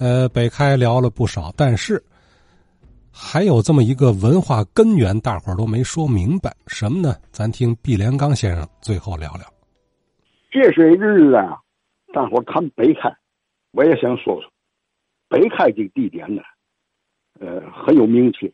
[0.00, 2.02] 呃，北开聊了不少，但是
[3.12, 7.14] 还有这么一个文化根源，大伙儿都没说明白，什么呢？
[7.30, 9.44] 咱听毕连刚先生最后聊聊。
[10.50, 11.60] 这些日子啊，
[12.14, 13.14] 大伙儿看北开，
[13.72, 14.50] 我也想说说
[15.28, 16.40] 北开这个地点呢，
[17.38, 18.50] 呃，很有名气，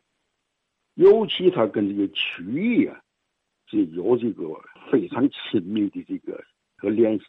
[0.95, 2.99] 尤其它跟这个曲艺啊，
[3.71, 4.43] 是有这个
[4.91, 6.43] 非常亲密的这个
[6.77, 7.25] 和联系。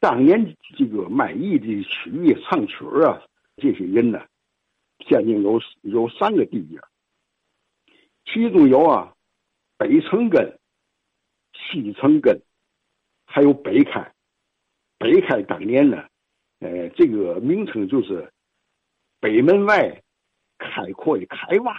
[0.00, 2.76] 当年这个卖艺的曲艺唱曲
[3.06, 3.20] 啊，
[3.56, 4.26] 这些人呢，
[4.98, 6.80] 天津有有三个地界，
[8.24, 9.14] 其中有啊
[9.76, 10.58] 北城根、
[11.52, 12.42] 西城根，
[13.26, 14.12] 还有北开。
[14.98, 16.08] 北开当年呢，
[16.60, 18.32] 呃，这个名称就是
[19.20, 20.02] 北门外
[20.58, 21.74] 开阔的开洼。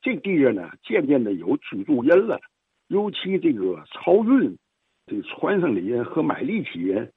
[0.00, 2.40] 这地界呢，渐渐的有居住人了，
[2.88, 4.58] 尤其这个漕运，
[5.06, 7.12] 这个船上的人和买力气人。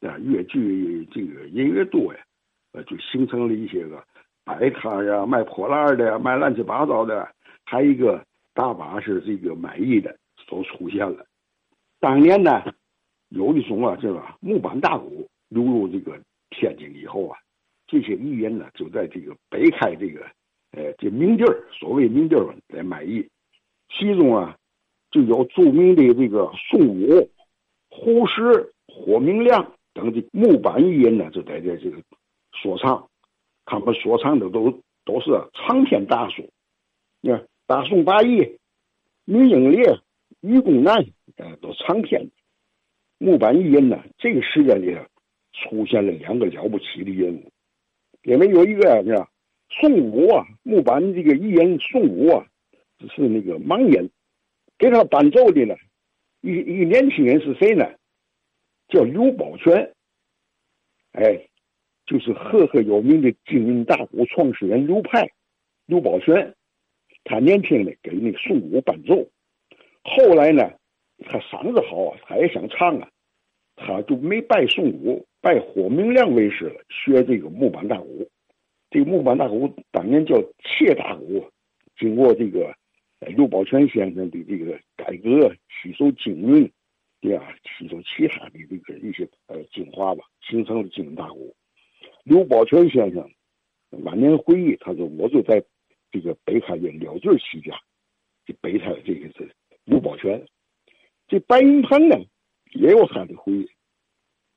[0.00, 2.24] 啊，越聚这个人越多呀，
[2.72, 4.02] 呃，就形成了一些个
[4.44, 7.28] 摆摊呀、卖破烂的、卖乱七八糟的，
[7.64, 10.16] 还有一个大把是这个卖艺的
[10.48, 11.24] 都出现了。
[12.00, 12.62] 当年呢，
[13.30, 16.18] 有一种啊，这个木板大鼓流入这个
[16.50, 17.38] 天津以后啊，
[17.86, 20.20] 这些艺人呢就在这个北开这个
[20.72, 23.26] 呃这名地儿，所谓名地儿在卖艺，
[23.88, 24.56] 其中啊
[25.10, 27.30] 就有著名的这个宋武、
[27.88, 29.72] 胡适、霍明亮。
[29.94, 31.96] 等这木板艺人呢，就在这这个
[32.62, 33.08] 说唱，
[33.64, 36.50] 他们说唱的都都是长篇大书，
[37.20, 38.58] 你看大宋八义、
[39.24, 39.98] 女英烈、
[40.40, 41.04] 愚公难，
[41.36, 42.30] 呃，都长篇。
[43.18, 44.96] 木板艺人呢，这个时间里
[45.52, 47.50] 出现了两个了不起的人物，
[48.22, 49.28] 因为有一个叫
[49.68, 52.46] 宋武啊，木板这个艺人宋武啊，
[53.14, 54.08] 是那个盲人，
[54.78, 55.74] 给他伴奏的呢，
[56.42, 57.84] 一一个年轻人是谁呢？
[58.88, 59.92] 叫刘宝全，
[61.12, 61.48] 哎，
[62.08, 65.30] 就是赫赫有名的京韵大鼓创始人刘派，
[65.84, 66.54] 刘宝全，
[67.22, 69.28] 他年轻的给那个宋武伴奏，
[70.02, 70.72] 后来呢，
[71.18, 73.10] 他嗓子好啊，他也想唱啊，
[73.76, 78.26] 他就没拜宋武，拜霍明亮为师了，学这个木板大鼓。
[78.88, 81.44] 这个木板大鼓当年叫切大鼓，
[81.98, 82.74] 经过这个
[83.36, 86.72] 刘宝全先生的这个改革，吸收京韵。
[87.20, 91.54] 对啊，吸收其他的这个一些呃精华吧，形成了京大鼓。
[92.28, 93.26] 刘宝全先生
[94.04, 95.64] 晚年回忆，他说：“我就在
[96.10, 97.74] 这个北开院了劲起家。”
[98.44, 99.50] 这北开这个是
[99.84, 100.46] 刘宝全。
[101.26, 102.16] 这白云鹏呢，
[102.74, 103.70] 也有他的回忆。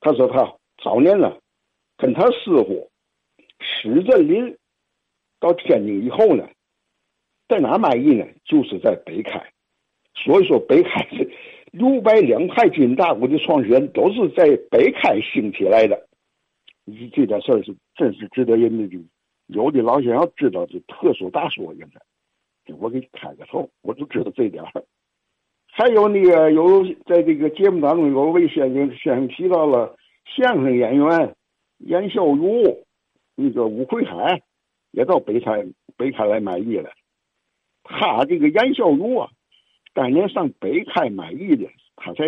[0.01, 1.37] 他说他早年呢，
[1.95, 2.91] 跟他师傅
[3.61, 4.57] 史振林
[5.39, 6.49] 到天津以后呢，
[7.47, 8.27] 在哪卖艺呢？
[8.43, 9.41] 就是在北开。
[10.13, 11.31] 所以说北开是。
[11.71, 16.09] 刘白两派金大鼓的创始人都是在北开兴起来的，
[16.91, 18.97] 你这点事儿是真是值得人们的。
[19.47, 24.83] 有的老想要知道这特殊大说，应该，我给你开个头，我就知道这点儿。
[25.67, 31.35] 还有那个有在这个节目当中有位先生先生提到了相声演员
[31.77, 32.85] 严小如，
[33.35, 34.41] 那个吴奎海
[34.91, 35.65] 也到北开
[35.97, 36.91] 北开来卖艺了。
[37.83, 39.29] 他这个严小如啊。
[39.93, 42.25] 当年上北开卖艺的，他才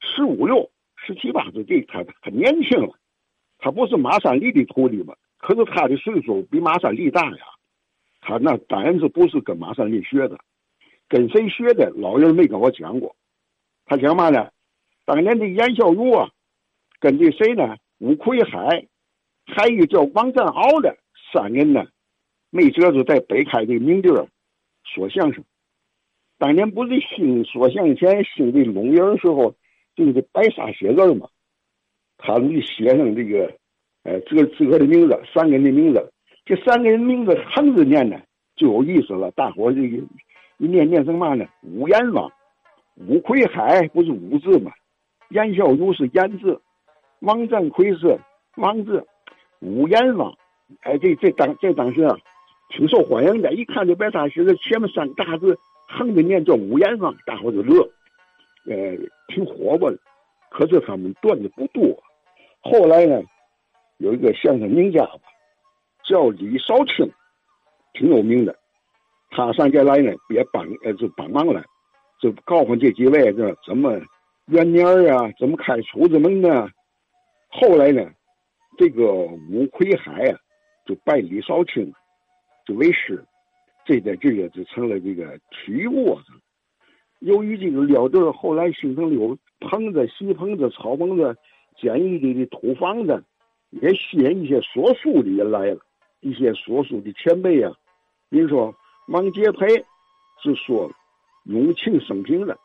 [0.00, 2.92] 十五六、十七八岁，这他很年轻了。
[3.62, 5.14] 他不是马三立的徒弟吗？
[5.38, 7.44] 可是他的岁数比马三立大呀。
[8.20, 10.36] 他那当然是不是跟马三立学的，
[11.08, 11.90] 跟谁学的？
[11.96, 13.14] 老人没跟我讲过。
[13.84, 14.50] 他讲嘛呢？
[15.04, 16.28] 当年的严小如啊，
[16.98, 17.76] 跟这谁呢？
[17.98, 18.84] 吴奎海，
[19.46, 20.96] 还有一个叫王占鳌的，
[21.32, 21.86] 三人呢，
[22.50, 24.26] 没辙就在北开的名地儿
[24.84, 25.44] 说相声。
[26.38, 29.54] 当年不是兴说相声前兴这拢人时候，
[29.94, 31.28] 就是白沙写字嘛，
[32.22, 33.52] 他们就写上这个，
[34.04, 36.12] 呃，这个自个的名字，三个人的名字，
[36.44, 38.20] 这三个人名字横着念呢
[38.56, 39.30] 就有意思了。
[39.32, 39.98] 大伙这个
[40.58, 41.44] 一念念成嘛呢？
[41.62, 42.30] 武阎王，
[42.96, 44.72] 武魁海不是武字嘛？
[45.30, 46.60] 严小如是严字，
[47.20, 48.18] 王占奎是
[48.56, 49.04] 王字，
[49.60, 50.34] 武阎王，
[50.82, 52.16] 哎，这这当这当时啊，
[52.70, 53.52] 挺受欢迎的。
[53.54, 55.58] 一看这白大写的前面三个大字。
[55.94, 57.82] 横着念叫五阎王，大伙就乐，
[58.64, 58.96] 呃，
[59.28, 59.98] 挺火爆的。
[60.48, 62.02] 可是他们段子不多。
[62.62, 63.20] 后来呢，
[63.98, 65.20] 有一个相声名家吧，
[66.04, 67.10] 叫李少卿，
[67.92, 68.56] 挺有名的。
[69.30, 71.64] 他上这来呢，也帮呃就帮忙了，
[72.20, 74.00] 就告诉这几位这怎么
[74.46, 76.68] 元年啊，怎么开厨子门呢？
[77.48, 78.10] 后来呢，
[78.78, 80.38] 这个吴奎海啊，
[80.86, 81.92] 就拜李少卿
[82.66, 83.24] 就为师。
[83.84, 86.32] 这在这个就成了这个曲窝子。
[87.18, 91.36] 由于这个料地儿后来形成了有棚子、席棚子、草棚子、
[91.76, 93.24] 简易的的土房子，
[93.70, 95.80] 也吸引一些说书的人来了，
[96.20, 97.72] 一些说书的前辈啊，
[98.28, 98.74] 比如说
[99.08, 99.66] 王杰培
[100.42, 100.90] 是说
[101.44, 102.56] 永庆生平的，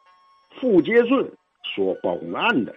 [0.59, 1.31] 傅杰顺
[1.63, 2.75] 说包公案的，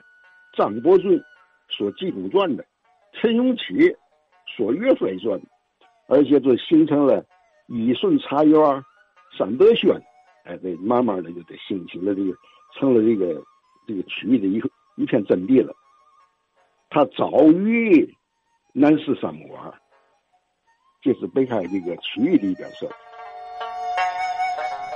[0.56, 1.22] 张伯尊
[1.68, 2.64] 说济公传的，
[3.12, 3.62] 陈永启
[4.56, 5.40] 说岳飞传，
[6.08, 7.24] 而且就形成了
[7.68, 8.84] 义顺茶园、
[9.36, 9.94] 三德轩，
[10.44, 12.32] 哎，这慢慢的就得兴起了这个，
[12.74, 13.42] 成了这个
[13.86, 15.74] 这个区域的一个一片阵地了。
[16.92, 18.14] 他早于
[18.72, 19.72] 南市三木馆，
[21.00, 22.88] 这是北海这个区域的一点事。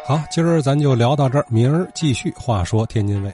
[0.05, 2.33] 好，今儿咱就聊到这儿，明儿继续。
[2.33, 3.33] 话说天津卫。